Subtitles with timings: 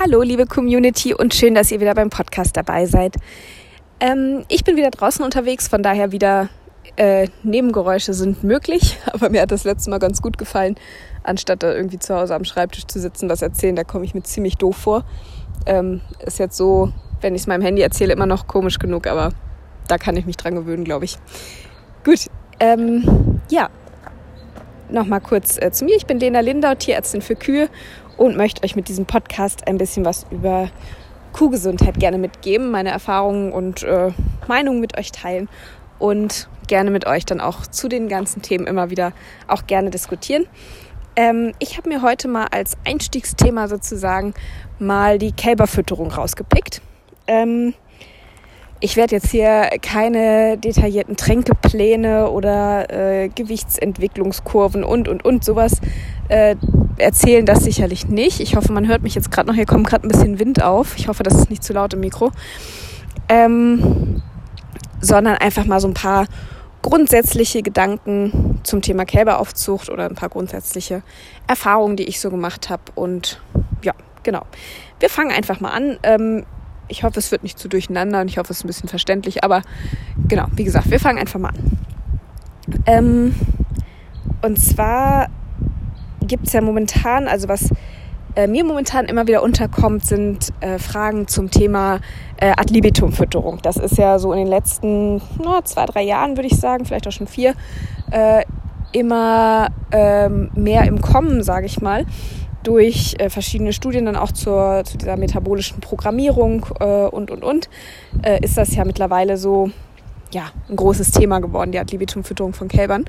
[0.00, 3.16] Hallo, liebe Community und schön, dass ihr wieder beim Podcast dabei seid.
[3.98, 6.50] Ähm, ich bin wieder draußen unterwegs, von daher wieder
[6.94, 10.76] äh, Nebengeräusche sind möglich, aber mir hat das letzte Mal ganz gut gefallen,
[11.24, 14.22] anstatt da irgendwie zu Hause am Schreibtisch zu sitzen, was erzählen, da komme ich mir
[14.22, 15.04] ziemlich doof vor.
[15.66, 19.30] Ähm, ist jetzt so, wenn ich es meinem Handy erzähle, immer noch komisch genug, aber
[19.88, 21.18] da kann ich mich dran gewöhnen, glaube ich.
[22.04, 22.26] Gut,
[22.60, 23.68] ähm, ja,
[24.90, 25.96] nochmal kurz äh, zu mir.
[25.96, 27.68] Ich bin Lena Lindau, Tierärztin für Kühe
[28.18, 30.68] und möchte euch mit diesem Podcast ein bisschen was über
[31.32, 34.10] Kuhgesundheit gerne mitgeben, meine Erfahrungen und äh,
[34.46, 35.48] Meinungen mit euch teilen
[35.98, 39.12] und gerne mit euch dann auch zu den ganzen Themen immer wieder
[39.46, 40.46] auch gerne diskutieren.
[41.16, 44.34] Ähm, ich habe mir heute mal als Einstiegsthema sozusagen
[44.78, 46.82] mal die Kälberfütterung rausgepickt.
[47.26, 47.74] Ähm,
[48.80, 55.80] ich werde jetzt hier keine detaillierten Tränkepläne oder äh, Gewichtsentwicklungskurven und, und, und sowas
[56.28, 56.54] äh,
[56.96, 57.44] erzählen.
[57.44, 58.40] Das sicherlich nicht.
[58.40, 59.54] Ich hoffe, man hört mich jetzt gerade noch.
[59.54, 60.96] Hier kommt gerade ein bisschen Wind auf.
[60.96, 62.30] Ich hoffe, das ist nicht zu laut im Mikro.
[63.28, 64.22] Ähm,
[65.00, 66.26] sondern einfach mal so ein paar
[66.82, 71.02] grundsätzliche Gedanken zum Thema Kälberaufzucht oder ein paar grundsätzliche
[71.46, 72.82] Erfahrungen, die ich so gemacht habe.
[72.94, 73.40] Und
[73.82, 73.92] ja,
[74.22, 74.42] genau.
[75.00, 75.98] Wir fangen einfach mal an.
[76.04, 76.46] Ähm,
[76.88, 79.44] ich hoffe, es wird nicht zu durcheinander und ich hoffe, es ist ein bisschen verständlich.
[79.44, 79.62] Aber
[80.26, 81.78] genau, wie gesagt, wir fangen einfach mal an.
[82.86, 83.34] Ähm,
[84.42, 85.28] und zwar
[86.22, 87.70] gibt es ja momentan, also was
[88.36, 92.00] äh, mir momentan immer wieder unterkommt, sind äh, Fragen zum Thema
[92.36, 93.58] äh, Ad libitum Fütterung.
[93.62, 97.08] Das ist ja so in den letzten no, zwei, drei Jahren, würde ich sagen, vielleicht
[97.08, 97.54] auch schon vier,
[98.10, 98.44] äh,
[98.92, 102.06] immer ähm, mehr im Kommen, sage ich mal
[102.68, 107.70] durch äh, verschiedene Studien dann auch zur, zu dieser metabolischen Programmierung äh, und, und, und,
[108.22, 109.70] äh, ist das ja mittlerweile so,
[110.32, 113.06] ja, ein großes Thema geworden, die Ad-Libitum-Fütterung von Kälbern.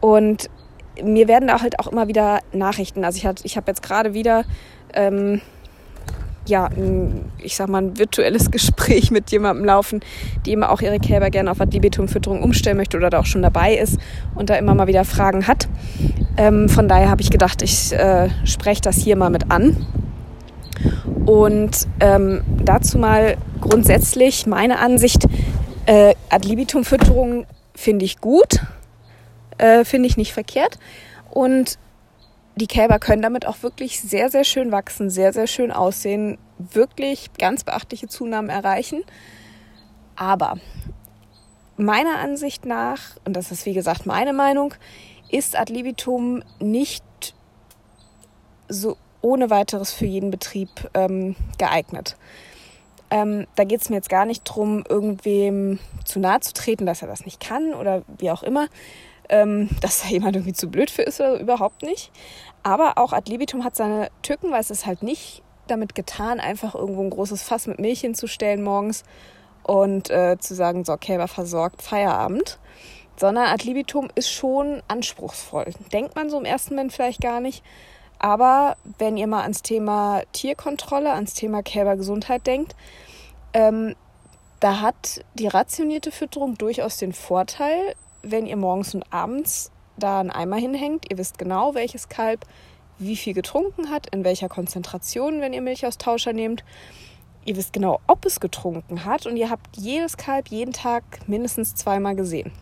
[0.00, 0.48] Und
[1.02, 4.44] mir werden da halt auch immer wieder Nachrichten, also ich, ich habe jetzt gerade wieder
[4.92, 5.40] ähm,
[6.46, 10.00] ja, ein, ich sag mal, ein virtuelles Gespräch mit jemandem laufen,
[10.46, 13.74] die immer auch ihre Kälber gerne auf Ad-Libitum-Fütterung umstellen möchte oder da auch schon dabei
[13.74, 13.98] ist
[14.34, 15.68] und da immer mal wieder Fragen hat.
[16.36, 19.86] Ähm, von daher habe ich gedacht, ich äh, spreche das hier mal mit an.
[21.26, 25.26] Und ähm, dazu mal grundsätzlich meine Ansicht,
[25.86, 28.60] äh, Ad-Libitum-Fütterung finde ich gut,
[29.58, 30.78] äh, finde ich nicht verkehrt.
[31.30, 31.78] Und
[32.56, 37.32] die Kälber können damit auch wirklich sehr, sehr schön wachsen, sehr, sehr schön aussehen, wirklich
[37.38, 39.02] ganz beachtliche Zunahmen erreichen.
[40.16, 40.58] Aber
[41.76, 44.74] meiner Ansicht nach, und das ist wie gesagt meine Meinung,
[45.30, 47.04] ist Ad libitum nicht
[48.68, 52.16] so ohne weiteres für jeden Betrieb ähm, geeignet.
[53.10, 57.02] Ähm, da geht es mir jetzt gar nicht darum, irgendwem zu nahe zu treten, dass
[57.02, 58.66] er das nicht kann oder wie auch immer,
[59.28, 62.12] ähm, dass da jemand irgendwie zu blöd für ist oder überhaupt nicht.
[62.62, 66.74] Aber auch Ad libitum hat seine Tücken, weil es ist halt nicht damit getan, einfach
[66.74, 69.04] irgendwo ein großes Fass mit Milch hinzustellen morgens
[69.62, 72.58] und äh, zu sagen, so, Kälber versorgt, Feierabend.
[73.16, 75.66] Sondern Ad libitum ist schon anspruchsvoll.
[75.92, 77.62] Denkt man so im ersten Moment vielleicht gar nicht.
[78.18, 82.74] Aber wenn ihr mal ans Thema Tierkontrolle, ans Thema Kälbergesundheit denkt,
[83.52, 83.94] ähm,
[84.60, 90.30] da hat die rationierte Fütterung durchaus den Vorteil, wenn ihr morgens und abends da einen
[90.30, 91.10] Eimer hinhängt.
[91.10, 92.46] Ihr wisst genau, welches Kalb
[92.98, 96.64] wie viel getrunken hat, in welcher Konzentration, wenn ihr Milch aus Tauscher nehmt.
[97.44, 101.74] Ihr wisst genau, ob es getrunken hat und ihr habt jedes Kalb jeden Tag mindestens
[101.74, 102.52] zweimal gesehen.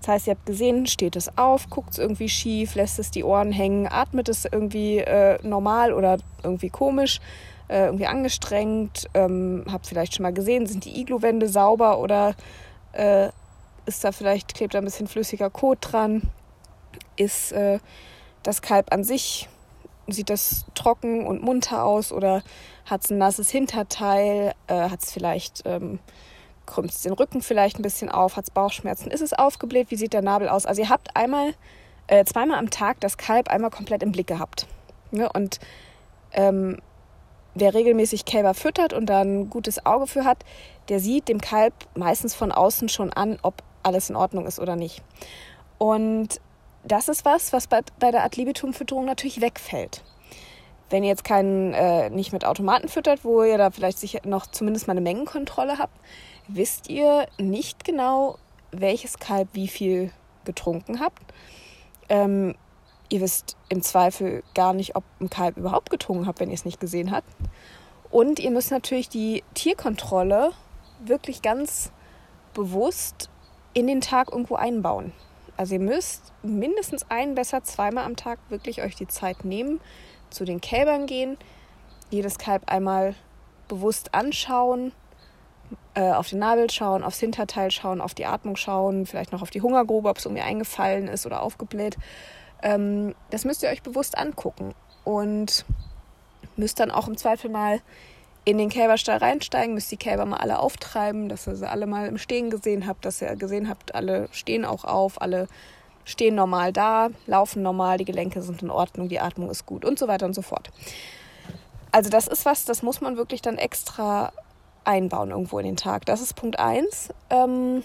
[0.00, 3.24] Das heißt, ihr habt gesehen, steht es auf, guckt es irgendwie schief, lässt es die
[3.24, 7.20] Ohren hängen, atmet es irgendwie äh, normal oder irgendwie komisch,
[7.68, 12.34] äh, irgendwie angestrengt, ähm, habt vielleicht schon mal gesehen, sind die Iglowände sauber oder
[12.92, 13.28] äh,
[13.86, 16.22] ist da vielleicht, klebt da ein bisschen flüssiger Kot dran,
[17.16, 17.78] ist äh,
[18.42, 19.48] das Kalb an sich,
[20.12, 22.42] sieht das trocken und munter aus oder
[22.84, 25.98] hat es ein nasses Hinterteil, äh, hat es vielleicht, ähm,
[26.66, 29.96] krümmt es den Rücken vielleicht ein bisschen auf, hat es Bauchschmerzen, ist es aufgebläht, wie
[29.96, 30.66] sieht der Nabel aus?
[30.66, 31.54] Also ihr habt einmal,
[32.06, 34.66] äh, zweimal am Tag das Kalb einmal komplett im Blick gehabt.
[35.12, 35.60] Ja, und
[36.32, 36.78] ähm,
[37.54, 40.44] wer regelmäßig Kälber füttert und da ein gutes Auge für hat,
[40.88, 44.76] der sieht dem Kalb meistens von außen schon an, ob alles in Ordnung ist oder
[44.76, 45.02] nicht.
[45.78, 46.40] Und
[46.84, 50.02] das ist was, was bei, bei der Ad libitum-Fütterung natürlich wegfällt.
[50.90, 54.46] Wenn ihr jetzt keinen, äh, nicht mit Automaten füttert, wo ihr da vielleicht sicher noch
[54.46, 55.98] zumindest mal eine Mengenkontrolle habt,
[56.48, 58.38] wisst ihr nicht genau,
[58.72, 60.12] welches Kalb wie viel
[60.44, 61.22] getrunken habt.
[62.08, 62.54] Ähm,
[63.08, 66.64] ihr wisst im Zweifel gar nicht, ob ein Kalb überhaupt getrunken hat, wenn ihr es
[66.64, 67.28] nicht gesehen habt.
[68.10, 70.52] Und ihr müsst natürlich die Tierkontrolle
[71.00, 71.90] wirklich ganz
[72.52, 73.30] bewusst
[73.72, 75.12] in den Tag irgendwo einbauen.
[75.56, 79.80] Also ihr müsst mindestens ein, besser zweimal am Tag wirklich euch die Zeit nehmen,
[80.30, 81.36] zu den Kälbern gehen,
[82.10, 83.14] jedes Kalb einmal
[83.68, 84.92] bewusst anschauen,
[85.94, 89.50] äh, auf den Nabel schauen, aufs Hinterteil schauen, auf die Atmung schauen, vielleicht noch auf
[89.50, 91.96] die Hungergrube, ob es irgendwie eingefallen ist oder aufgebläht.
[92.62, 95.64] Ähm, das müsst ihr euch bewusst angucken und
[96.56, 97.80] müsst dann auch im Zweifel mal
[98.44, 102.08] in den Kälberstall reinsteigen, müsst die Kälber mal alle auftreiben, dass ihr sie alle mal
[102.08, 105.46] im Stehen gesehen habt, dass ihr gesehen habt, alle stehen auch auf, alle
[106.04, 109.98] stehen normal da, laufen normal, die Gelenke sind in Ordnung, die Atmung ist gut und
[109.98, 110.70] so weiter und so fort.
[111.92, 114.32] Also das ist was, das muss man wirklich dann extra
[114.84, 116.06] einbauen irgendwo in den Tag.
[116.06, 117.10] Das ist Punkt 1.
[117.30, 117.84] Ähm,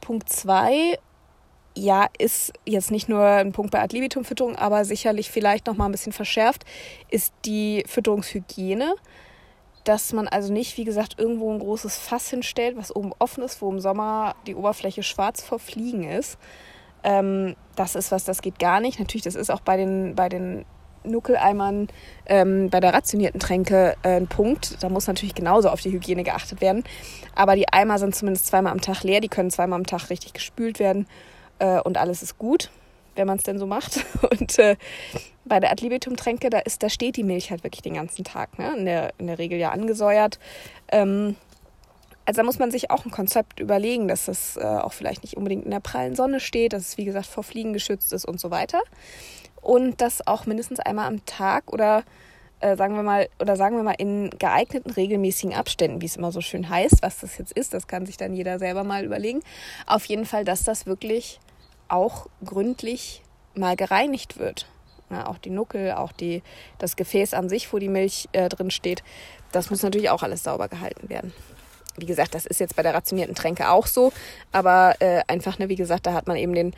[0.00, 0.98] Punkt 2,
[1.74, 5.92] ja, ist jetzt nicht nur ein Punkt bei Ad-Libitum-Fütterung, aber sicherlich vielleicht noch mal ein
[5.92, 6.64] bisschen verschärft,
[7.10, 8.94] ist die Fütterungshygiene.
[9.88, 13.62] Dass man also nicht, wie gesagt, irgendwo ein großes Fass hinstellt, was oben offen ist,
[13.62, 16.36] wo im Sommer die Oberfläche schwarz vor Fliegen ist.
[17.02, 18.98] Ähm, das ist was, das geht gar nicht.
[18.98, 20.66] Natürlich, das ist auch bei den, bei den
[21.04, 21.88] Nuckeleimern
[22.26, 24.82] ähm, bei der rationierten Tränke äh, ein Punkt.
[24.82, 26.84] Da muss natürlich genauso auf die Hygiene geachtet werden.
[27.34, 29.22] Aber die Eimer sind zumindest zweimal am Tag leer.
[29.22, 31.06] Die können zweimal am Tag richtig gespült werden.
[31.60, 32.70] Äh, und alles ist gut,
[33.18, 34.04] wenn man es denn so macht.
[34.30, 34.76] Und äh,
[35.44, 38.58] bei der Adlibitum-Tränke, da, da steht die Milch halt wirklich den ganzen Tag.
[38.58, 38.74] Ne?
[38.76, 40.38] In, der, in der Regel ja angesäuert.
[40.90, 41.36] Ähm,
[42.24, 45.36] also da muss man sich auch ein Konzept überlegen, dass das äh, auch vielleicht nicht
[45.36, 48.38] unbedingt in der prallen Sonne steht, dass es wie gesagt vor Fliegen geschützt ist und
[48.38, 48.82] so weiter
[49.62, 52.04] und das auch mindestens einmal am Tag oder
[52.60, 56.32] äh, sagen wir mal oder sagen wir mal in geeigneten regelmäßigen Abständen, wie es immer
[56.32, 59.40] so schön heißt, was das jetzt ist, das kann sich dann jeder selber mal überlegen.
[59.86, 61.40] Auf jeden Fall, dass das wirklich
[61.88, 63.22] auch gründlich
[63.54, 64.66] mal gereinigt wird.
[65.10, 66.42] Ja, auch die Nuckel, auch die,
[66.78, 69.02] das Gefäß an sich, wo die Milch äh, drin steht,
[69.52, 71.32] das muss natürlich auch alles sauber gehalten werden.
[71.96, 74.12] Wie gesagt, das ist jetzt bei der rationierten Tränke auch so,
[74.52, 76.74] aber äh, einfach, ne, wie gesagt, da hat man eben den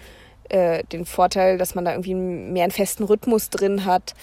[0.51, 4.15] äh, den Vorteil, dass man da irgendwie mehr einen festen Rhythmus drin hat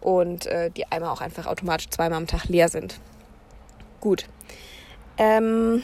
[0.00, 3.00] und äh, die Eimer auch einfach automatisch zweimal am Tag leer sind.
[4.00, 4.26] Gut.
[5.16, 5.82] Ähm,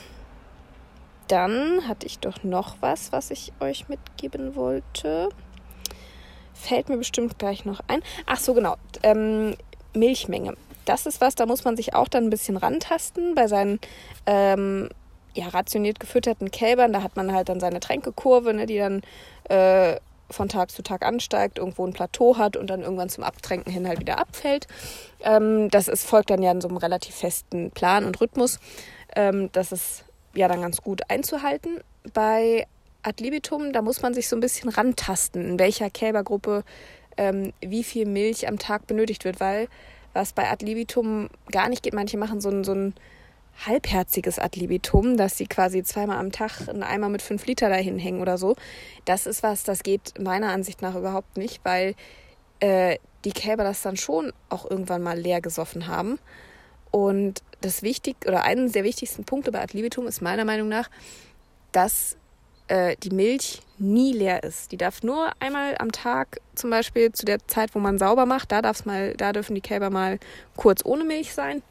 [1.29, 5.29] dann hatte ich doch noch was, was ich euch mitgeben wollte.
[6.55, 8.03] Fällt mir bestimmt gleich noch ein.
[8.27, 8.77] Ach so, genau.
[9.03, 9.57] Ähm,
[9.95, 10.55] Milchmenge.
[10.85, 13.79] Das ist was, da muss man sich auch dann ein bisschen rantasten bei seinen
[14.27, 14.89] ähm,
[15.35, 16.93] ja, rationiert gefütterten Kälbern.
[16.93, 19.03] Da hat man halt dann seine Tränkekurve, ne, die dann
[19.49, 19.97] äh,
[20.31, 23.87] von Tag zu Tag ansteigt, irgendwo ein Plateau hat und dann irgendwann zum Abtränken hin
[23.87, 24.67] halt wieder abfällt.
[25.21, 28.59] Ähm, das ist, folgt dann ja in so einem relativ festen Plan und Rhythmus.
[29.15, 31.81] Ähm, das ist ja dann ganz gut einzuhalten.
[32.15, 32.67] Bei
[33.03, 36.65] Ad libitum, da muss man sich so ein bisschen rantasten, in welcher Kälbergruppe
[37.17, 39.69] ähm, wie viel Milch am Tag benötigt wird, weil
[40.13, 42.95] was bei Ad libitum gar nicht geht, manche machen so ein, so ein
[43.67, 48.21] halbherziges Adlibitum, dass sie quasi zweimal am Tag einen Eimer mit fünf Liter dahin hängen
[48.21, 48.57] oder so.
[49.05, 51.95] Das ist was, das geht meiner Ansicht nach überhaupt nicht, weil
[52.61, 56.19] äh, die Kälber das dann schon auch irgendwann mal leer gesoffen haben.
[56.93, 60.89] Und das wichtig oder einen der wichtigsten Punkte bei Adlibitum ist meiner Meinung nach,
[61.73, 62.17] dass
[62.69, 64.71] äh, die Milch nie leer ist.
[64.71, 68.53] Die darf nur einmal am Tag, zum Beispiel zu der Zeit, wo man sauber macht,
[68.53, 70.19] da darf's mal, da dürfen die Kälber mal
[70.57, 71.63] kurz ohne Milch sein.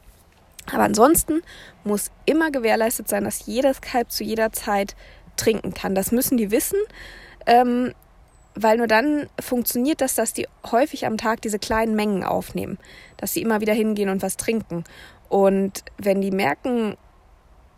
[0.70, 1.42] Aber ansonsten
[1.84, 4.94] muss immer gewährleistet sein, dass jedes Kalb zu jeder Zeit
[5.36, 5.94] trinken kann.
[5.94, 6.78] Das müssen die wissen,
[7.46, 7.94] ähm,
[8.54, 12.78] weil nur dann funktioniert das, dass die häufig am Tag diese kleinen Mengen aufnehmen,
[13.16, 14.84] dass sie immer wieder hingehen und was trinken.
[15.28, 16.96] Und wenn die merken,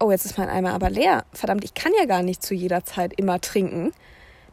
[0.00, 2.84] oh, jetzt ist mein Eimer aber leer, verdammt, ich kann ja gar nicht zu jeder
[2.84, 3.92] Zeit immer trinken,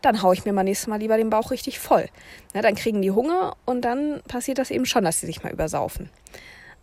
[0.01, 2.07] dann haue ich mir mal nächstes Mal lieber den Bauch richtig voll.
[2.53, 5.51] Na, dann kriegen die Hunger und dann passiert das eben schon, dass sie sich mal
[5.51, 6.09] übersaufen.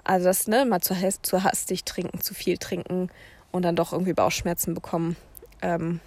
[0.04, 3.10] Also das, ne, mal zu, zu hastig trinken, zu viel trinken
[3.50, 5.16] und dann doch irgendwie Bauchschmerzen bekommen.
[5.62, 6.00] Ähm,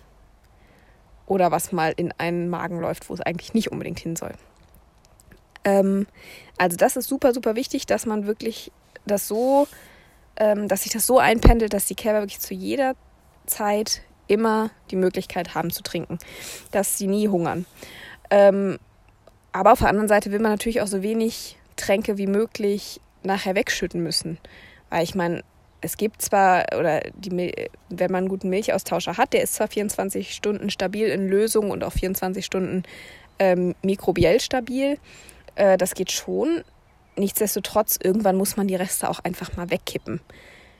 [1.31, 4.33] oder was mal in einen Magen läuft, wo es eigentlich nicht unbedingt hin soll.
[5.63, 6.05] Ähm,
[6.57, 8.69] also das ist super, super wichtig, dass man wirklich
[9.05, 9.65] das so,
[10.35, 12.95] ähm, dass sich das so einpendelt, dass die Kälber wirklich zu jeder
[13.45, 16.19] Zeit immer die Möglichkeit haben zu trinken,
[16.71, 17.65] dass sie nie hungern.
[18.29, 18.77] Ähm,
[19.53, 23.55] aber auf der anderen Seite will man natürlich auch so wenig Tränke wie möglich nachher
[23.55, 24.37] wegschütten müssen.
[24.89, 25.45] Weil ich meine,
[25.81, 27.53] es gibt zwar, oder die,
[27.89, 31.83] wenn man einen guten Milchaustauscher hat, der ist zwar 24 Stunden stabil in Lösung und
[31.83, 32.83] auch 24 Stunden
[33.39, 34.97] ähm, mikrobiell stabil.
[35.55, 36.63] Äh, das geht schon.
[37.17, 40.21] Nichtsdestotrotz, irgendwann muss man die Reste auch einfach mal wegkippen.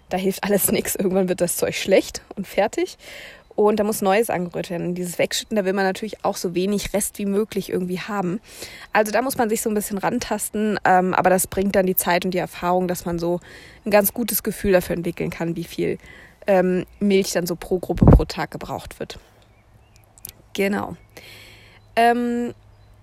[0.10, 0.96] Da hilft alles nichts.
[0.96, 2.98] Irgendwann wird das Zeug schlecht und fertig.
[3.68, 4.96] Und da muss Neues angerührt werden.
[4.96, 8.40] Dieses Wegschütten, da will man natürlich auch so wenig Rest wie möglich irgendwie haben.
[8.92, 11.96] Also da muss man sich so ein bisschen rantasten, ähm, aber das bringt dann die
[11.96, 13.40] Zeit und die Erfahrung, dass man so
[13.86, 16.00] ein ganz gutes Gefühl dafür entwickeln kann, wie viel
[16.48, 19.20] ähm, Milch dann so pro Gruppe pro Tag gebraucht wird.
[20.54, 20.98] Genau.
[21.96, 22.54] Ähm,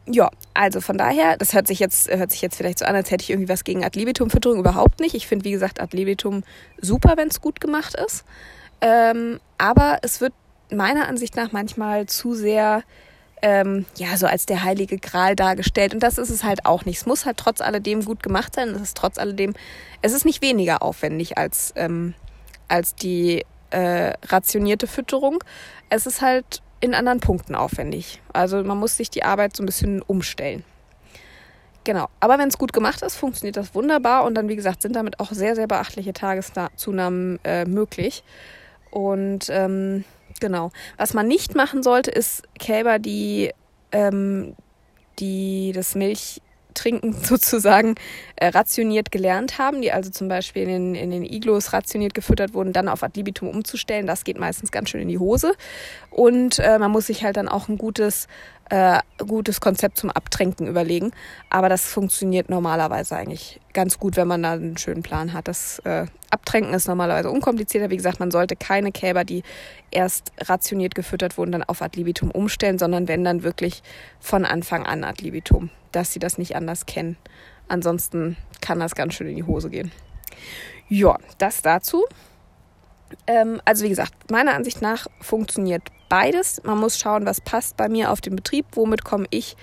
[0.06, 3.10] ja, also von daher, das hört sich jetzt, hört sich jetzt vielleicht so an, als
[3.10, 4.58] hätte ich irgendwie was gegen Ad libitum-Fütterung.
[4.58, 5.14] Überhaupt nicht.
[5.14, 6.42] Ich finde, wie gesagt, Ad libitum
[6.80, 8.24] super, wenn es gut gemacht ist.
[8.80, 10.32] Ähm, aber es wird
[10.70, 12.82] meiner Ansicht nach manchmal zu sehr
[13.42, 15.94] ähm, ja, so als der heilige Gral dargestellt.
[15.94, 16.98] Und das ist es halt auch nicht.
[16.98, 18.68] Es muss halt trotz alledem gut gemacht sein.
[18.68, 19.54] Es ist trotz alledem,
[20.02, 22.14] es ist nicht weniger aufwendig als, ähm,
[22.68, 25.42] als die äh, rationierte Fütterung.
[25.90, 28.20] Es ist halt in anderen Punkten aufwendig.
[28.32, 30.64] Also man muss sich die Arbeit so ein bisschen umstellen.
[31.84, 32.08] Genau.
[32.20, 35.20] Aber wenn es gut gemacht ist, funktioniert das wunderbar und dann, wie gesagt, sind damit
[35.20, 38.22] auch sehr, sehr beachtliche Tageszunahmen äh, möglich.
[38.90, 40.04] Und ähm,
[40.40, 40.70] genau.
[40.96, 43.52] Was man nicht machen sollte, ist Kälber, die,
[43.92, 44.54] ähm,
[45.18, 46.40] die das Milch
[46.78, 47.96] Trinken sozusagen
[48.36, 52.54] äh, rationiert gelernt haben, die also zum Beispiel in den, in den Iglos rationiert gefüttert
[52.54, 55.54] wurden, dann auf Ad libitum umzustellen, das geht meistens ganz schön in die Hose.
[56.10, 58.28] Und äh, man muss sich halt dann auch ein gutes
[58.70, 61.12] äh, gutes Konzept zum Abtränken überlegen.
[61.50, 65.48] Aber das funktioniert normalerweise eigentlich ganz gut, wenn man da einen schönen Plan hat.
[65.48, 67.90] Das äh, Abtränken ist normalerweise unkomplizierter.
[67.90, 69.42] Wie gesagt, man sollte keine Kälber, die
[69.90, 73.82] erst rationiert gefüttert wurden, dann auf Ad libitum umstellen, sondern wenn dann wirklich
[74.20, 77.16] von Anfang an Ad libitum, dass sie das nicht anders kennen.
[77.68, 79.92] Ansonsten kann das ganz schön in die Hose gehen.
[80.88, 82.04] Ja, das dazu.
[83.26, 86.62] Ähm, also wie gesagt, meiner Ansicht nach funktioniert beides.
[86.64, 89.56] Man muss schauen, was passt bei mir auf den Betrieb, womit komme ich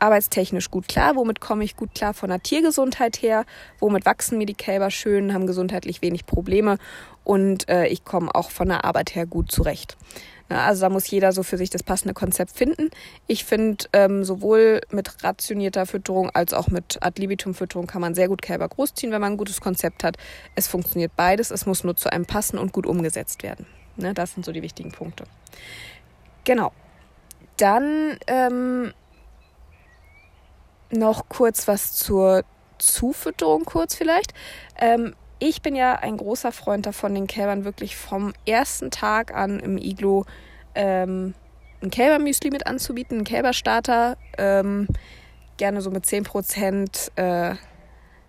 [0.00, 3.44] arbeitstechnisch gut klar, womit komme ich gut klar von der Tiergesundheit her,
[3.80, 6.78] womit wachsen mir die Kälber schön, haben gesundheitlich wenig Probleme
[7.24, 9.96] und äh, ich komme auch von der Arbeit her gut zurecht.
[10.48, 12.90] Also da muss jeder so für sich das passende Konzept finden.
[13.26, 18.14] Ich finde, ähm, sowohl mit rationierter Fütterung als auch mit Ad libitum Fütterung kann man
[18.14, 20.16] sehr gut Kälber großziehen, wenn man ein gutes Konzept hat.
[20.54, 23.66] Es funktioniert beides, es muss nur zu einem passen und gut umgesetzt werden.
[23.96, 25.24] Ne, das sind so die wichtigen Punkte.
[26.44, 26.72] Genau.
[27.58, 28.92] Dann ähm,
[30.90, 32.44] noch kurz was zur
[32.78, 34.32] Zufütterung, kurz vielleicht.
[34.78, 39.60] Ähm, ich bin ja ein großer Freund davon, den Kälbern wirklich vom ersten Tag an
[39.60, 40.24] im Iglo
[40.74, 41.34] ähm,
[41.82, 44.88] ein Kälbermüsli mit anzubieten, einen Kälberstarter, ähm,
[45.56, 47.56] gerne so mit 10% äh,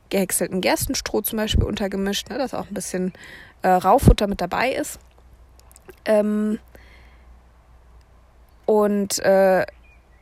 [0.09, 3.13] gehäckselten Gerstenstroh zum Beispiel untergemischt, ne, dass auch ein bisschen
[3.61, 4.99] äh, Raufutter mit dabei ist.
[6.05, 6.59] Ähm,
[8.65, 9.65] und äh,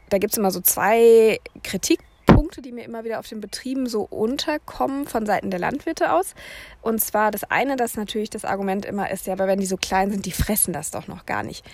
[0.10, 2.00] da gibt es immer so zwei Kritik
[2.38, 6.36] Punkte, die mir immer wieder auf den Betrieben so unterkommen von Seiten der Landwirte aus.
[6.84, 9.76] Und zwar das eine, dass natürlich das Argument immer ist, ja, aber wenn die so
[9.76, 11.66] klein sind, die fressen das doch noch gar nicht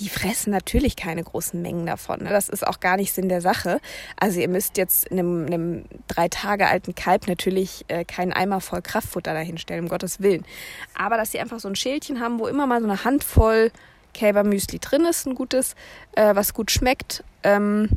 [0.00, 2.24] die fressen natürlich keine großen Mengen davon.
[2.24, 2.30] Ne?
[2.30, 3.80] Das ist auch gar nicht Sinn der Sache.
[4.16, 8.82] Also ihr müsst jetzt einem, einem drei Tage alten Kalb natürlich äh, keinen Eimer voll
[8.82, 10.44] Kraftfutter dahinstellen, um Gottes Willen.
[10.98, 13.70] Aber dass sie einfach so ein Schälchen haben, wo immer mal so eine Handvoll
[14.14, 15.76] Kälbermüsli drin ist, ein gutes,
[16.16, 17.22] äh, was gut schmeckt.
[17.44, 17.88] Ähm,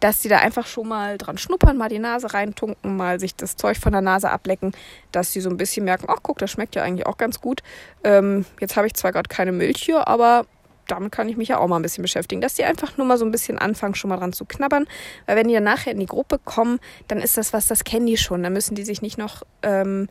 [0.00, 3.56] dass sie da einfach schon mal dran schnuppern, mal die Nase reintunken, mal sich das
[3.56, 4.72] Zeug von der Nase ablecken,
[5.12, 7.62] dass sie so ein bisschen merken, ach guck, das schmeckt ja eigentlich auch ganz gut.
[8.04, 10.46] Ähm, jetzt habe ich zwar gerade keine Milch hier, aber
[10.86, 13.18] damit kann ich mich ja auch mal ein bisschen beschäftigen, dass die einfach nur mal
[13.18, 14.86] so ein bisschen anfangen, schon mal dran zu knabbern.
[15.26, 18.06] Weil wenn die dann nachher in die Gruppe kommen, dann ist das was, das kennen
[18.06, 18.42] die schon.
[18.42, 20.08] Dann müssen die sich nicht noch ähm,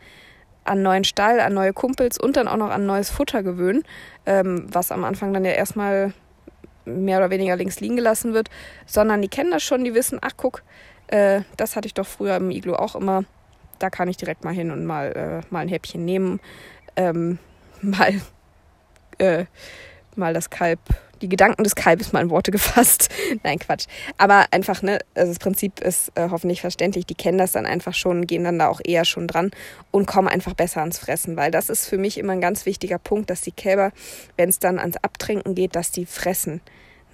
[0.66, 3.84] an neuen Stall, an neue Kumpels und dann auch noch an neues Futter gewöhnen,
[4.26, 6.14] ähm, was am Anfang dann ja erstmal
[6.86, 8.50] mehr oder weniger links liegen gelassen wird,
[8.86, 10.64] sondern die kennen das schon, die wissen, ach guck,
[11.08, 13.24] äh, das hatte ich doch früher im Iglo auch immer.
[13.80, 16.40] Da kann ich direkt mal hin und mal, äh, mal ein Häppchen nehmen,
[16.96, 17.40] ähm,
[17.82, 18.22] mal,
[19.18, 19.46] äh,
[20.16, 20.80] mal das Kalb,
[21.22, 23.10] die Gedanken des Kalbes mal in Worte gefasst.
[23.44, 23.86] Nein, Quatsch.
[24.18, 27.06] Aber einfach, ne, also das Prinzip ist äh, hoffentlich verständlich.
[27.06, 29.52] Die kennen das dann einfach schon, gehen dann da auch eher schon dran
[29.92, 32.98] und kommen einfach besser ans Fressen, weil das ist für mich immer ein ganz wichtiger
[32.98, 33.92] Punkt, dass die Kälber,
[34.38, 36.62] wenn es dann ans Abtränken geht, dass die fressen.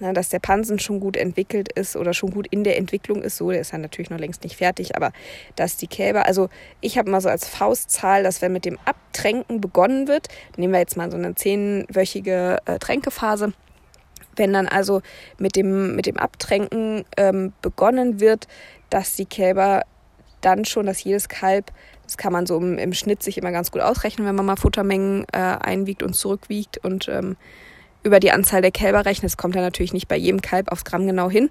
[0.02, 3.36] Ne, dass der Pansen schon gut entwickelt ist oder schon gut in der Entwicklung ist.
[3.36, 5.12] So, der ist ja natürlich noch längst nicht fertig, aber
[5.54, 6.48] dass die Kälber, also
[6.80, 10.80] ich habe mal so als Faustzahl, dass wenn mit dem Abtränken begonnen wird, nehmen wir
[10.80, 13.52] jetzt mal so eine zehnwöchige äh, Tränkephase,
[14.36, 15.02] wenn dann also
[15.38, 18.48] mit dem, mit dem Abtränken ähm, begonnen wird,
[18.90, 19.82] dass die Kälber
[20.40, 21.72] dann schon, dass jedes Kalb,
[22.04, 24.56] das kann man so im, im Schnitt sich immer ganz gut ausrechnen, wenn man mal
[24.56, 27.36] Futtermengen äh, einwiegt und zurückwiegt und ähm,
[28.04, 29.30] über die Anzahl der Kälber rechnet.
[29.30, 31.50] Das kommt ja natürlich nicht bei jedem Kalb aufs Gramm genau hin,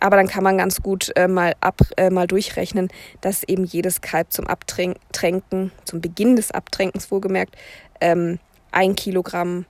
[0.00, 2.88] aber dann kann man ganz gut äh, mal ab äh, mal durchrechnen,
[3.20, 7.56] dass eben jedes Kalb zum Abtränken, zum Beginn des Abtränkens wohlgemerkt,
[8.00, 8.38] ähm,
[8.72, 9.66] ein Kilogramm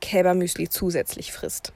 [0.00, 1.72] Kälbermüsli zusätzlich frisst.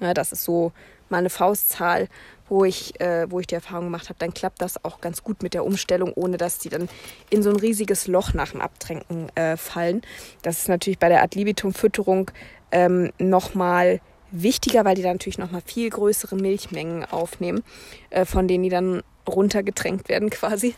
[0.00, 0.72] Ja, das ist so
[1.08, 2.08] meine Faustzahl,
[2.48, 5.42] wo ich, äh, wo ich die Erfahrung gemacht habe, dann klappt das auch ganz gut
[5.42, 6.88] mit der Umstellung, ohne dass die dann
[7.30, 10.02] in so ein riesiges Loch nach dem Abtränken äh, fallen.
[10.42, 12.30] Das ist natürlich bei der Ad libitum Fütterung
[12.70, 14.00] ähm, nochmal
[14.30, 17.62] wichtiger, weil die dann natürlich nochmal viel größere Milchmengen aufnehmen,
[18.10, 20.74] äh, von denen die dann runtergetränkt werden quasi.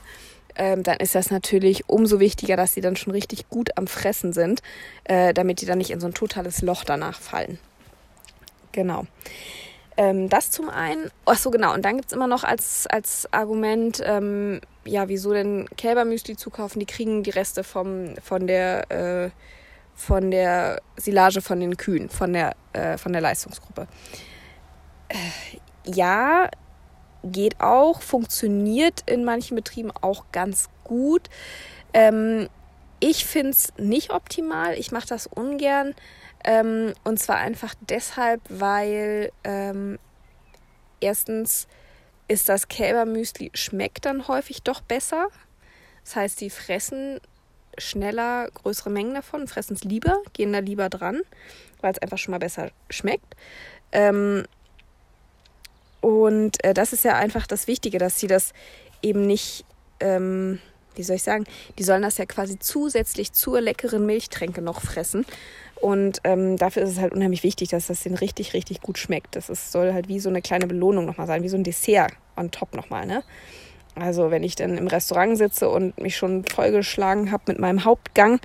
[0.56, 4.32] Ähm, dann ist das natürlich umso wichtiger, dass sie dann schon richtig gut am Fressen
[4.32, 4.62] sind,
[5.04, 7.58] äh, damit die dann nicht in so ein totales Loch danach fallen.
[8.72, 9.06] Genau.
[9.96, 11.10] Ähm, das zum einen.
[11.26, 11.74] Ach so, genau.
[11.74, 16.80] Und dann gibt es immer noch als, als Argument, ähm, ja, wieso denn Kälbermüsli zukaufen?
[16.80, 19.30] Die kriegen die Reste vom, von der äh,
[20.00, 23.86] von der Silage von den Kühen, von der, äh, von der Leistungsgruppe.
[25.08, 25.16] Äh,
[25.84, 26.48] ja,
[27.22, 31.28] geht auch, funktioniert in manchen Betrieben auch ganz gut.
[31.92, 32.48] Ähm,
[32.98, 35.94] ich finde es nicht optimal, ich mache das ungern.
[36.44, 39.98] Ähm, und zwar einfach deshalb, weil ähm,
[41.00, 41.66] erstens
[42.28, 45.28] ist das Kälbermüsli schmeckt dann häufig doch besser.
[46.04, 47.20] Das heißt, die fressen
[47.76, 51.20] schneller größere Mengen davon, fressen es lieber, gehen da lieber dran,
[51.80, 53.36] weil es einfach schon mal besser schmeckt.
[53.92, 54.44] Ähm,
[56.00, 58.52] und äh, das ist ja einfach das Wichtige, dass sie das
[59.02, 59.64] eben nicht,
[60.00, 60.58] ähm,
[60.94, 61.44] wie soll ich sagen,
[61.78, 65.26] die sollen das ja quasi zusätzlich zur leckeren Milchtränke noch fressen.
[65.80, 69.36] Und ähm, dafür ist es halt unheimlich wichtig, dass das denen richtig, richtig gut schmeckt.
[69.36, 72.12] Das ist, soll halt wie so eine kleine Belohnung nochmal sein, wie so ein Dessert
[72.36, 73.22] on top nochmal, ne?
[73.94, 78.40] Also wenn ich dann im Restaurant sitze und mich schon vollgeschlagen habe mit meinem Hauptgang,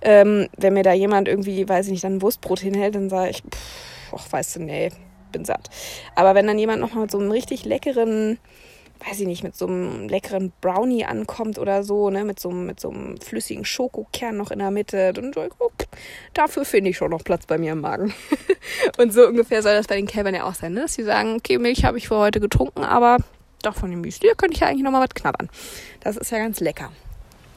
[0.00, 3.30] ähm, wenn mir da jemand irgendwie, weiß ich nicht, dann ein Wurstbrot hinhält, dann sage
[3.30, 3.42] ich,
[4.12, 4.90] ach, weißt du, nee,
[5.32, 5.68] bin satt.
[6.14, 8.38] Aber wenn dann jemand nochmal so einem richtig leckeren,
[9.04, 12.80] weiß ich nicht, mit so einem leckeren Brownie ankommt oder so, ne, mit so, mit
[12.80, 15.70] so einem flüssigen Schokokern noch in der Mitte, sage ich, oh,
[16.34, 18.14] dafür finde ich schon noch Platz bei mir im Magen.
[18.98, 20.82] und so ungefähr soll das bei den Kälbern ja auch sein, ne?
[20.82, 23.18] dass sie sagen, okay, Milch habe ich für heute getrunken, aber
[23.62, 25.48] doch von dem Müsli, könnte ich ja eigentlich nochmal was knabbern.
[26.00, 26.90] Das ist ja ganz lecker.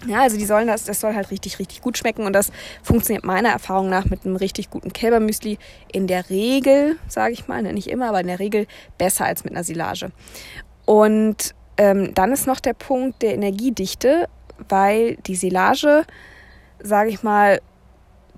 [0.07, 2.51] Ja, also die sollen das, das soll halt richtig, richtig gut schmecken und das
[2.83, 5.57] funktioniert meiner Erfahrung nach mit einem richtig guten Kälbermüsli
[5.91, 8.65] in der Regel, sage ich mal, ne, nicht immer, aber in der Regel
[8.97, 10.11] besser als mit einer Silage.
[10.89, 14.27] Und ähm, dann ist noch der Punkt der Energiedichte,
[14.69, 16.03] weil die Silage,
[16.79, 17.61] sage ich mal,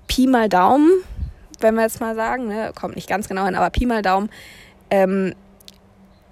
[0.06, 0.90] Pi mal Daumen,
[1.60, 4.28] wenn wir jetzt mal sagen, ne, kommt nicht ganz genau hin, aber Pi mal Daumen,
[4.90, 5.34] ähm,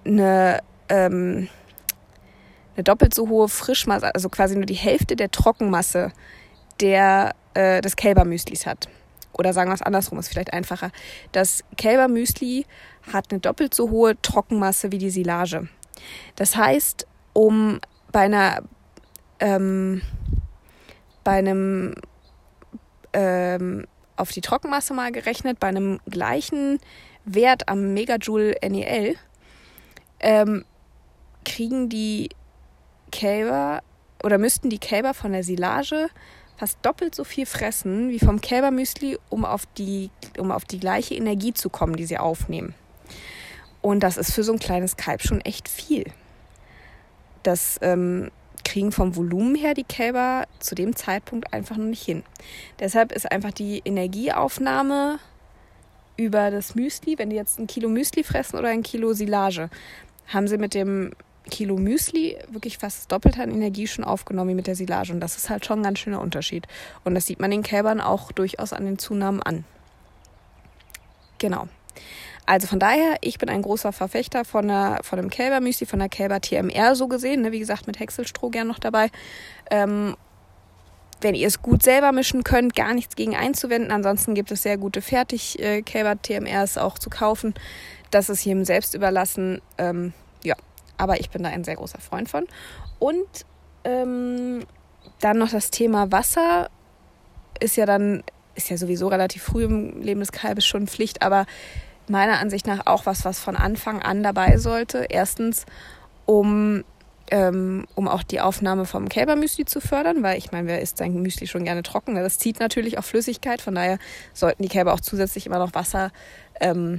[0.04, 0.59] eine
[0.90, 1.48] ähm,
[2.76, 6.12] eine doppelt so hohe Frischmasse, also quasi nur die Hälfte der Trockenmasse
[6.80, 8.90] der, äh, des Kälbermüslis hat.
[9.33, 10.90] Oder sagen wir es andersrum, ist vielleicht einfacher.
[11.33, 12.66] Das Kälbermüsli
[13.11, 15.70] hat eine doppelt so hohe Trockenmasse wie die Silage.
[16.36, 17.80] Das heißt, um
[18.12, 18.62] bei einer
[19.38, 20.02] ähm,
[21.24, 21.94] bei einem
[23.12, 23.86] ähm,
[24.16, 26.78] auf die Trockenmasse mal gerechnet, bei einem gleichen
[27.24, 29.16] Wert am Megajoule NEL
[30.20, 30.64] ähm,
[31.44, 32.30] kriegen die
[33.10, 33.82] Kälber
[34.22, 36.08] oder müssten die Kälber von der Silage
[36.56, 41.14] fast doppelt so viel fressen wie vom Kälbermüsli, um auf die, um auf die gleiche
[41.14, 42.74] Energie zu kommen, die sie aufnehmen.
[43.83, 46.05] Und das ist für so ein kleines Kalb schon echt viel.
[47.43, 48.31] Das ähm,
[48.64, 52.23] kriegen vom Volumen her die Kälber zu dem Zeitpunkt einfach noch nicht hin.
[52.79, 55.19] Deshalb ist einfach die Energieaufnahme
[56.16, 59.71] über das Müsli, wenn die jetzt ein Kilo Müsli fressen oder ein Kilo Silage,
[60.27, 61.12] haben sie mit dem
[61.51, 65.12] Kilo Müsli wirklich fast doppelt an Energie schon aufgenommen wie mit der Silage.
[65.12, 66.66] Und das ist halt schon ein ganz schöner Unterschied.
[67.05, 69.64] Und das sieht man den Kälbern auch durchaus an den Zunahmen an.
[71.38, 71.69] Genau.
[72.46, 76.09] Also von daher, ich bin ein großer Verfechter von, der, von einem Kälbermüsli, von der
[76.09, 77.42] Kälber TMR so gesehen.
[77.42, 77.53] Ne?
[77.53, 79.11] Wie gesagt, mit Häckselstroh gern noch dabei.
[79.70, 80.16] Ähm,
[81.20, 83.92] wenn ihr es gut selber mischen könnt, gar nichts gegen einzuwenden.
[83.92, 87.55] Ansonsten gibt es sehr gute Fertig-Kälber-TMRs auch zu kaufen.
[88.11, 89.61] Das ist jedem selbst überlassen.
[89.79, 90.57] Ähm, ja,
[90.96, 92.46] aber ich bin da ein sehr großer Freund von.
[92.98, 93.26] Und
[93.85, 94.64] ähm,
[95.20, 96.70] dann noch das Thema Wasser
[97.61, 98.22] ist ja dann,
[98.55, 101.46] ist ja sowieso relativ früh im Leben des Kalbes schon Pflicht, aber
[102.11, 105.07] meiner Ansicht nach auch was, was von Anfang an dabei sollte.
[105.09, 105.64] Erstens,
[106.27, 106.85] um,
[107.31, 111.14] ähm, um auch die Aufnahme vom Kälbermüsli zu fördern, weil ich meine, wer isst sein
[111.14, 112.14] Müsli schon gerne trocken?
[112.14, 112.23] Ne?
[112.23, 113.99] Das zieht natürlich auch Flüssigkeit, von daher
[114.35, 116.11] sollten die Kälber auch zusätzlich immer noch Wasser
[116.61, 116.99] ähm,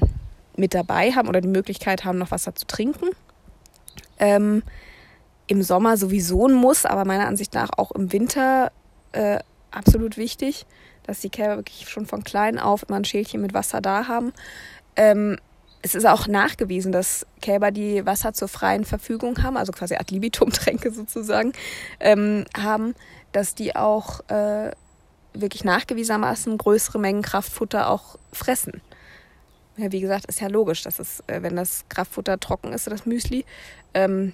[0.55, 3.09] mit dabei haben oder die Möglichkeit haben, noch Wasser zu trinken.
[4.19, 4.63] Ähm,
[5.47, 8.71] Im Sommer sowieso ein Muss, aber meiner Ansicht nach auch im Winter
[9.11, 9.39] äh,
[9.71, 10.65] absolut wichtig,
[11.03, 14.33] dass die Kälber wirklich schon von klein auf immer ein Schälchen mit Wasser da haben.
[14.95, 15.37] Ähm,
[15.81, 20.13] es ist auch nachgewiesen, dass Kälber, die Wasser zur freien Verfügung haben, also quasi Ad
[20.13, 21.53] libitum-Tränke sozusagen,
[21.99, 22.95] ähm, haben,
[23.31, 24.71] dass die auch äh,
[25.33, 28.81] wirklich nachgewiesenermaßen größere Mengen Kraftfutter auch fressen.
[29.77, 33.05] Ja, wie gesagt, ist ja logisch, dass es, äh, wenn das Kraftfutter trocken ist, das
[33.05, 33.45] Müsli,
[33.93, 34.33] ähm,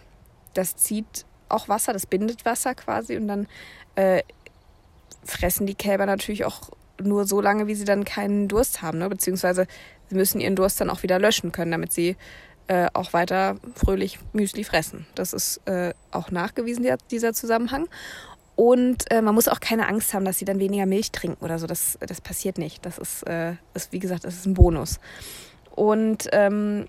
[0.53, 3.47] das zieht auch Wasser, das bindet Wasser quasi und dann
[3.95, 4.23] äh,
[5.23, 9.07] fressen die Kälber natürlich auch nur so lange, wie sie dann keinen Durst haben, ne?
[9.07, 9.67] beziehungsweise
[10.09, 12.15] sie müssen ihren Durst dann auch wieder löschen können, damit sie
[12.67, 15.05] äh, auch weiter fröhlich Müsli fressen.
[15.15, 17.87] Das ist äh, auch nachgewiesen, der, dieser Zusammenhang.
[18.55, 21.59] Und äh, man muss auch keine Angst haben, dass sie dann weniger Milch trinken oder
[21.59, 21.67] so.
[21.67, 22.85] Das, das passiert nicht.
[22.85, 24.99] Das ist, äh, ist, wie gesagt, das ist ein Bonus.
[25.75, 26.87] Und ähm,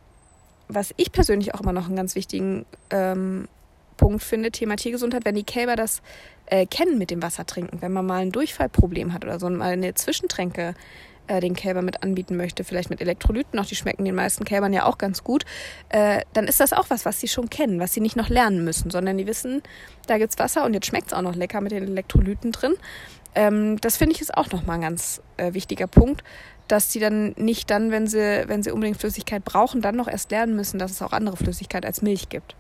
[0.69, 3.49] was ich persönlich auch immer noch einen ganz wichtigen ähm,
[3.99, 6.01] Punkt finde, Thema Tiergesundheit, wenn die Kälber das
[6.47, 9.73] äh, kennen mit dem Wasser trinken, wenn man mal ein Durchfallproblem hat oder so mal
[9.73, 10.75] eine Zwischentränke
[11.29, 14.73] äh, den Kälber mit anbieten möchte, vielleicht mit Elektrolyten, auch die schmecken den meisten Kälbern
[14.73, 15.45] ja auch ganz gut,
[15.91, 18.65] äh, dann ist das auch was, was sie schon kennen, was sie nicht noch lernen
[18.65, 19.63] müssen, sondern die wissen,
[20.07, 22.75] da gibt's Wasser und jetzt schmeckt's auch noch lecker mit den Elektrolyten drin.
[23.35, 26.25] Ähm, das finde ich ist auch nochmal ein ganz äh, wichtiger Punkt,
[26.67, 30.31] dass sie dann nicht dann, wenn sie, wenn sie unbedingt Flüssigkeit brauchen, dann noch erst
[30.31, 32.57] lernen müssen, dass es auch andere Flüssigkeit als Milch gibt.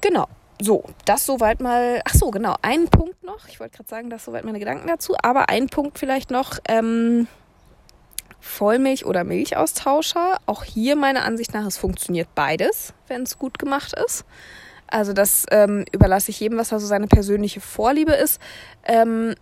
[0.00, 0.28] Genau.
[0.62, 2.00] So, das soweit mal.
[2.04, 2.54] Ach so, genau.
[2.62, 3.48] Ein Punkt noch.
[3.48, 5.16] Ich wollte gerade sagen, das soweit meine Gedanken dazu.
[5.20, 6.58] Aber ein Punkt vielleicht noch.
[6.68, 7.26] Ähm,
[8.40, 10.38] Vollmilch- oder Milchaustauscher.
[10.46, 14.24] Auch hier meiner Ansicht nach, es funktioniert beides, wenn es gut gemacht ist.
[14.86, 18.40] Also das ähm, überlasse ich jedem, was da so seine persönliche Vorliebe ist.
[18.84, 19.34] Ähm,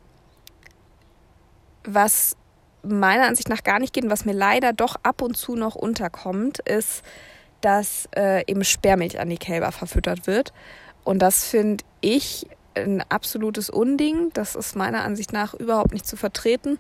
[1.85, 2.35] was
[2.83, 5.75] meiner Ansicht nach gar nicht geht und was mir leider doch ab und zu noch
[5.75, 7.03] unterkommt, ist,
[7.61, 10.55] dass äh, eben Sperrmilch an die Kälber verfüttert wird.
[11.11, 12.47] Und das finde ich
[12.77, 14.31] ein absolutes Unding.
[14.33, 16.79] Das ist meiner Ansicht nach überhaupt nicht zu vertreten.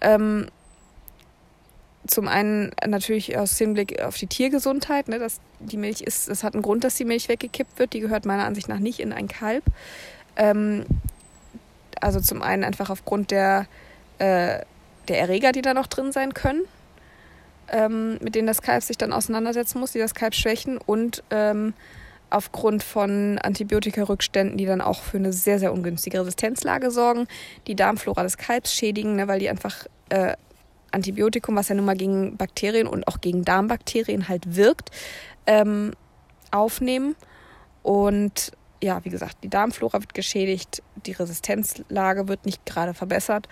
[0.00, 0.46] Ähm,
[2.06, 6.54] zum einen natürlich aus Hinblick auf die Tiergesundheit, ne, dass die Milch ist, es hat
[6.54, 7.94] einen Grund, dass die Milch weggekippt wird.
[7.94, 9.64] Die gehört meiner Ansicht nach nicht in ein Kalb.
[10.36, 10.86] Ähm,
[12.00, 13.66] also zum einen einfach aufgrund der,
[14.18, 14.60] äh,
[15.08, 16.62] der Erreger, die da noch drin sein können,
[17.72, 21.74] ähm, mit denen das Kalb sich dann auseinandersetzen muss, die das Kalb schwächen und ähm,
[22.34, 27.28] aufgrund von Antibiotikarückständen, die dann auch für eine sehr, sehr ungünstige Resistenzlage sorgen,
[27.68, 30.34] die Darmflora des Kalbs schädigen, ne, weil die einfach äh,
[30.90, 34.90] Antibiotikum, was ja nun mal gegen Bakterien und auch gegen Darmbakterien halt wirkt,
[35.46, 35.92] ähm,
[36.50, 37.14] aufnehmen.
[37.84, 38.50] Und
[38.82, 43.48] ja, wie gesagt, die Darmflora wird geschädigt, die Resistenzlage wird nicht gerade verbessert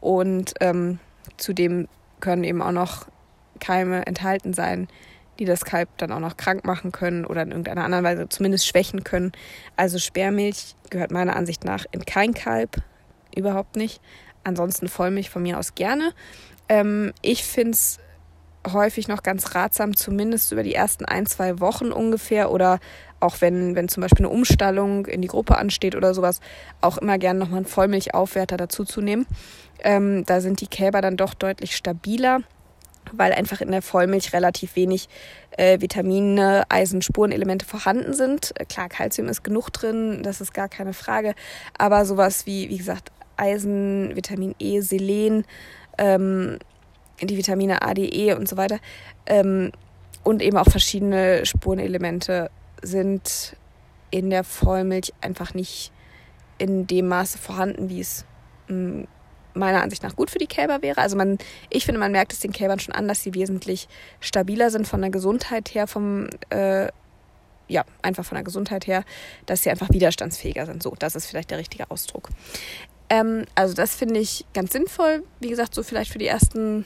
[0.00, 1.00] und ähm,
[1.36, 1.88] zudem
[2.20, 3.06] können eben auch noch
[3.58, 4.88] Keime enthalten sein,
[5.40, 8.66] die das Kalb dann auch noch krank machen können oder in irgendeiner anderen Weise zumindest
[8.66, 9.32] schwächen können.
[9.74, 12.76] Also Sperrmilch gehört meiner Ansicht nach in kein Kalb,
[13.34, 14.00] überhaupt nicht.
[14.44, 16.12] Ansonsten Vollmilch von mir aus gerne.
[16.68, 17.98] Ähm, ich finde es
[18.70, 22.78] häufig noch ganz ratsam, zumindest über die ersten ein, zwei Wochen ungefähr oder
[23.18, 26.40] auch wenn, wenn zum Beispiel eine Umstallung in die Gruppe ansteht oder sowas,
[26.82, 29.26] auch immer gerne nochmal einen Vollmilchaufwerter dazu zu nehmen.
[29.82, 32.42] Ähm, da sind die Kälber dann doch deutlich stabiler
[33.12, 35.08] weil einfach in der Vollmilch relativ wenig
[35.56, 38.52] äh, Vitamine, Eisen, Spurenelemente vorhanden sind.
[38.58, 41.34] Äh, klar, Kalzium ist genug drin, das ist gar keine Frage,
[41.76, 45.44] aber sowas wie, wie gesagt, Eisen, Vitamin E, Selen,
[45.98, 46.58] ähm,
[47.22, 48.78] die Vitamine A, D, E und so weiter
[49.26, 49.72] ähm,
[50.24, 52.50] und eben auch verschiedene Spurenelemente
[52.82, 53.56] sind
[54.10, 55.92] in der Vollmilch einfach nicht
[56.58, 58.24] in dem Maße vorhanden, wie es
[58.68, 59.04] mm,
[59.54, 60.98] meiner Ansicht nach gut für die Kälber wäre.
[60.98, 63.88] Also man, ich finde, man merkt es den Kälbern schon an, dass sie wesentlich
[64.20, 66.88] stabiler sind von der Gesundheit her, vom äh,
[67.68, 69.04] ja, einfach von der Gesundheit her,
[69.46, 70.82] dass sie einfach widerstandsfähiger sind.
[70.82, 72.28] So, das ist vielleicht der richtige Ausdruck.
[73.08, 75.22] Ähm, also das finde ich ganz sinnvoll.
[75.40, 76.84] Wie gesagt, so vielleicht für die ersten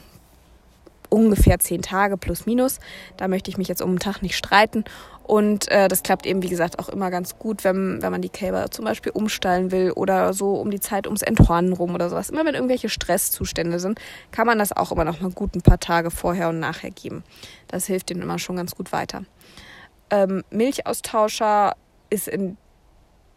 [1.09, 2.79] ungefähr zehn Tage plus minus.
[3.17, 4.83] Da möchte ich mich jetzt um den Tag nicht streiten.
[5.25, 8.29] Und äh, das klappt eben, wie gesagt, auch immer ganz gut, wenn, wenn man die
[8.29, 12.29] Kälber zum Beispiel umstallen will oder so um die Zeit ums Enthornen rum oder sowas.
[12.29, 15.79] Immer wenn irgendwelche Stresszustände sind, kann man das auch immer noch mal gut ein paar
[15.79, 17.23] Tage vorher und nachher geben.
[17.67, 19.23] Das hilft denen immer schon ganz gut weiter.
[20.11, 21.75] Ähm, Milchaustauscher
[22.11, 22.57] ist in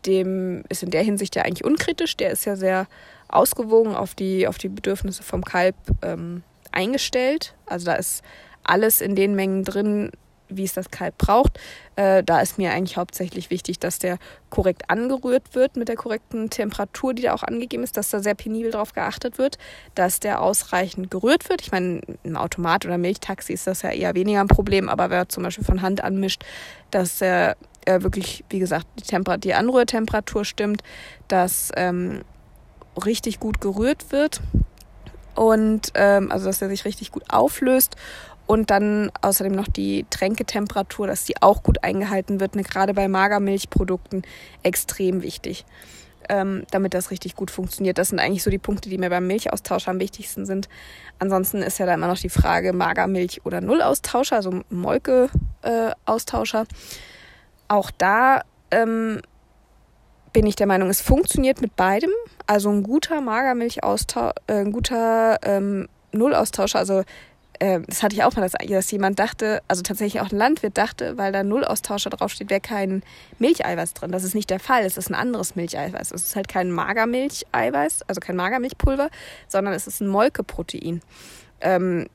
[0.04, 2.18] dem, ist in der Hinsicht ja eigentlich unkritisch.
[2.18, 2.86] Der ist ja sehr
[3.28, 7.54] ausgewogen auf die, auf die Bedürfnisse vom Kalb ähm, eingestellt.
[7.64, 8.22] Also da ist
[8.62, 10.10] alles in den Mengen drin,
[10.48, 11.58] wie es das Kalb braucht.
[11.96, 14.18] Äh, da ist mir eigentlich hauptsächlich wichtig, dass der
[14.50, 18.34] korrekt angerührt wird mit der korrekten Temperatur, die da auch angegeben ist, dass da sehr
[18.34, 19.58] penibel drauf geachtet wird,
[19.94, 21.62] dass der ausreichend gerührt wird.
[21.62, 25.28] Ich meine, im Automat oder Milchtaxi ist das ja eher weniger ein Problem, aber wer
[25.28, 26.44] zum Beispiel von Hand anmischt,
[26.90, 30.82] dass er äh, wirklich, wie gesagt, die, Temper die Anrührtemperatur stimmt,
[31.28, 32.22] dass ähm,
[33.04, 34.40] richtig gut gerührt wird
[35.34, 37.96] und ähm, also dass er sich richtig gut auflöst
[38.48, 43.06] und dann außerdem noch die Tränketemperatur, dass die auch gut eingehalten wird, ne, gerade bei
[43.06, 44.22] Magermilchprodukten
[44.62, 45.66] extrem wichtig,
[46.30, 47.98] ähm, damit das richtig gut funktioniert.
[47.98, 50.70] Das sind eigentlich so die Punkte, die mir beim Milchaustausch am wichtigsten sind.
[51.18, 56.64] Ansonsten ist ja da immer noch die Frage Magermilch oder Nullaustauscher, also Molke-Austauscher.
[57.68, 59.20] Auch da ähm,
[60.32, 62.10] bin ich der Meinung, es funktioniert mit beidem.
[62.46, 67.02] Also ein guter Magermilchaustausch, äh, ein guter ähm, Nullaustauscher, also
[67.58, 70.78] äh, das hatte ich auch mal, dass, dass, jemand dachte, also tatsächlich auch ein Landwirt
[70.78, 73.02] dachte, weil da Nullaustauscher draufsteht, wäre kein
[73.38, 74.12] Milcheiweiß drin.
[74.12, 74.84] Das ist nicht der Fall.
[74.84, 76.12] Es ist ein anderes Milcheiweiß.
[76.12, 79.10] Es ist halt kein Magermilcheiweiß, also kein Magermilchpulver,
[79.48, 81.00] sondern es ist ein Molkeprotein.
[81.60, 82.06] Ähm,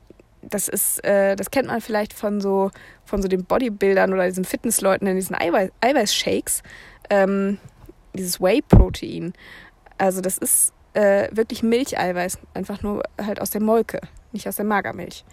[0.42, 2.70] das ist, äh, das kennt man vielleicht von so,
[3.04, 6.62] von so den Bodybuildern oder diesen Fitnessleuten in diesen Eiweiß, Eiweißshakes.
[7.10, 7.58] Ähm,
[8.14, 9.32] dieses Whey-Protein.
[9.98, 14.00] Also das ist äh, wirklich Milcheiweiß, einfach nur halt aus der Molke,
[14.34, 15.24] nicht aus der Magermilch.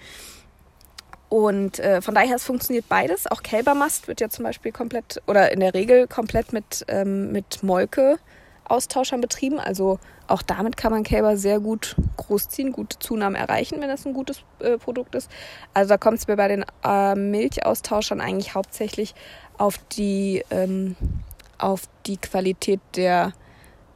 [1.29, 3.25] Und äh, von daher, es funktioniert beides.
[3.25, 7.63] Auch Kälbermast wird ja zum Beispiel komplett oder in der Regel komplett mit, ähm, mit
[7.63, 9.57] Molke-Austauschern betrieben.
[9.57, 14.13] Also auch damit kann man Kälber sehr gut großziehen, gute Zunahmen erreichen, wenn das ein
[14.13, 15.31] gutes äh, Produkt ist.
[15.73, 19.15] Also da kommt es mir bei den äh, Milchaustauschern eigentlich hauptsächlich
[19.57, 20.97] auf die ähm,
[21.61, 23.33] auf die Qualität der,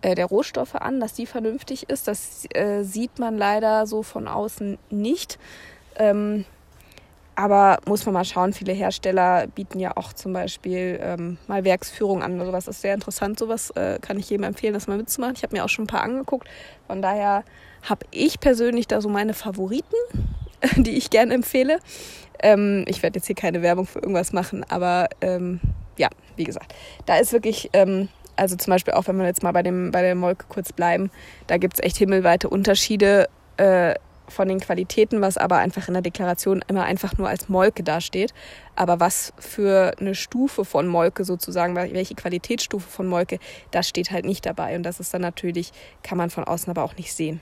[0.05, 2.07] äh, der Rohstoffe an, dass die vernünftig ist.
[2.07, 5.39] Das äh, sieht man leider so von außen nicht.
[5.95, 6.45] Ähm,
[7.33, 12.21] aber muss man mal schauen, viele Hersteller bieten ja auch zum Beispiel ähm, mal Werksführung
[12.21, 12.65] an oder sowas.
[12.65, 13.39] Das ist sehr interessant.
[13.39, 15.33] Sowas äh, kann ich jedem empfehlen, das mal mitzumachen.
[15.35, 16.47] Ich habe mir auch schon ein paar angeguckt.
[16.85, 17.43] Von daher
[17.81, 19.95] habe ich persönlich da so meine Favoriten,
[20.75, 21.79] die ich gerne empfehle.
[22.43, 25.59] Ähm, ich werde jetzt hier keine Werbung für irgendwas machen, aber ähm,
[25.97, 26.75] ja, wie gesagt,
[27.07, 30.01] da ist wirklich, ähm, also zum Beispiel auch, wenn wir jetzt mal bei, dem, bei
[30.01, 31.09] der Molke kurz bleiben,
[31.47, 33.95] da gibt es echt himmelweite Unterschiede äh,
[34.27, 38.33] von den Qualitäten, was aber einfach in der Deklaration immer einfach nur als Molke dasteht.
[38.75, 43.39] Aber was für eine Stufe von Molke sozusagen, welche Qualitätsstufe von Molke,
[43.71, 44.75] das steht halt nicht dabei.
[44.75, 45.71] Und das ist dann natürlich,
[46.03, 47.39] kann man von außen aber auch nicht sehen.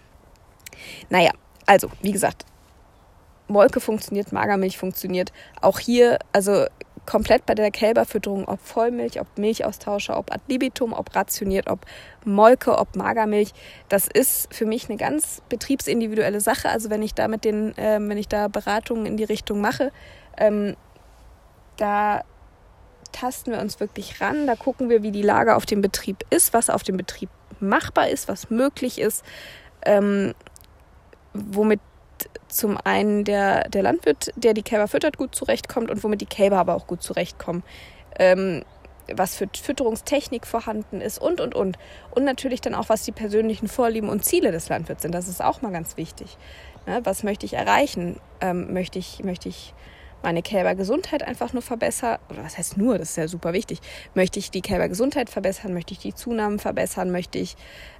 [1.09, 1.31] Naja,
[1.65, 2.45] also, wie gesagt,
[3.47, 5.31] Molke funktioniert, Magermilch funktioniert.
[5.61, 6.65] Auch hier, also
[7.05, 11.85] komplett bei der Kälberfütterung, ob Vollmilch, ob Milchaustauscher, ob ad libitum, ob rationiert, ob
[12.25, 13.53] Molke, ob Magermilch,
[13.89, 16.69] das ist für mich eine ganz betriebsindividuelle Sache.
[16.69, 19.91] Also wenn ich da mit den, äh, wenn ich da Beratungen in die Richtung mache,
[20.37, 20.75] ähm,
[21.77, 22.23] da
[23.11, 26.53] tasten wir uns wirklich ran, da gucken wir, wie die Lage auf dem Betrieb ist,
[26.53, 29.23] was auf dem Betrieb machbar ist, was möglich ist,
[29.85, 30.33] ähm,
[31.33, 31.79] womit
[32.47, 36.57] zum einen der, der Landwirt, der die Kälber füttert, gut zurechtkommt und womit die Kälber
[36.57, 37.63] aber auch gut zurechtkommen.
[38.19, 38.63] Ähm,
[39.13, 41.77] was für Fütterungstechnik vorhanden ist und, und, und.
[42.11, 45.13] Und natürlich dann auch, was die persönlichen Vorlieben und Ziele des Landwirts sind.
[45.13, 46.37] Das ist auch mal ganz wichtig.
[46.85, 47.01] Ne?
[47.03, 48.19] Was möchte ich erreichen?
[48.39, 49.73] Ähm, möchte ich, möchte ich
[50.23, 53.79] meine Kälbergesundheit einfach nur verbessern, oder was heißt nur, das ist ja super wichtig,
[54.13, 57.55] möchte ich die Kälbergesundheit verbessern, möchte ich die Zunahmen verbessern, möchte ich,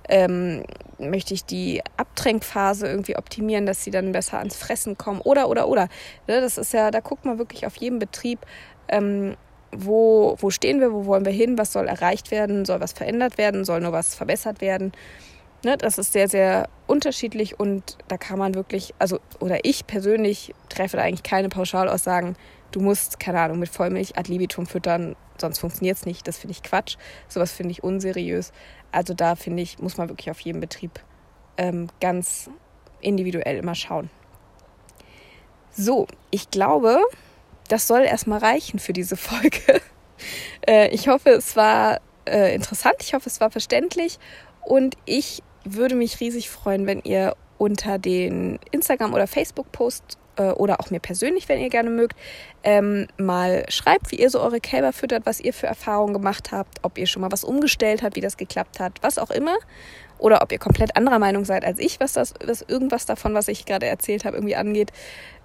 [0.09, 0.63] ähm,
[0.97, 5.21] möchte ich die Abtränkphase irgendwie optimieren, dass sie dann besser ans Fressen kommen?
[5.21, 5.89] Oder, oder, oder.
[6.27, 8.39] Ne, das ist ja, da guckt man wirklich auf jedem Betrieb,
[8.87, 9.35] ähm,
[9.71, 13.37] wo, wo stehen wir, wo wollen wir hin, was soll erreicht werden, soll was verändert
[13.37, 14.91] werden, soll nur was verbessert werden.
[15.63, 20.53] Ne, das ist sehr, sehr unterschiedlich und da kann man wirklich, also, oder ich persönlich
[20.67, 22.35] treffe da eigentlich keine Pauschalaussagen,
[22.71, 26.27] du musst, keine Ahnung, mit Vollmilch ad libitum füttern, sonst funktioniert es nicht.
[26.27, 26.97] Das finde ich Quatsch.
[27.27, 28.51] Sowas finde ich unseriös.
[28.91, 30.99] Also da finde ich, muss man wirklich auf jedem Betrieb
[31.57, 32.49] ähm, ganz
[33.01, 34.09] individuell immer schauen.
[35.71, 36.99] So, ich glaube,
[37.67, 39.81] das soll erstmal reichen für diese Folge.
[40.67, 44.19] äh, ich hoffe, es war äh, interessant, ich hoffe, es war verständlich
[44.61, 50.79] und ich würde mich riesig freuen, wenn ihr unter den Instagram- oder Facebook-Post äh, oder
[50.79, 52.17] auch mir persönlich, wenn ihr gerne mögt,
[52.63, 56.79] ähm, mal schreibt, wie ihr so eure Kälber füttert, was ihr für Erfahrungen gemacht habt,
[56.81, 59.55] ob ihr schon mal was umgestellt habt, wie das geklappt hat, was auch immer.
[60.17, 63.47] Oder ob ihr komplett anderer Meinung seid als ich, was das, was irgendwas davon, was
[63.47, 64.91] ich gerade erzählt habe, irgendwie angeht.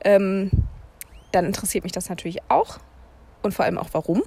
[0.05, 0.51] Ähm,
[1.33, 2.79] dann interessiert mich das natürlich auch
[3.49, 4.23] und vor allem auch warum.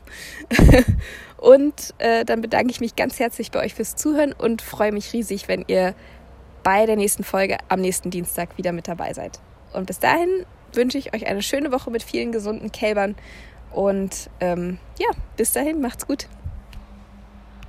[1.38, 5.14] und äh, dann bedanke ich mich ganz herzlich bei euch fürs Zuhören und freue mich
[5.14, 5.94] riesig, wenn ihr
[6.64, 9.40] bei der nächsten Folge am nächsten Dienstag wieder mit dabei seid.
[9.74, 13.16] Und bis dahin wünsche ich euch eine schöne Woche mit vielen gesunden Kälbern.
[13.72, 16.28] Und ähm, ja, bis dahin, macht's gut.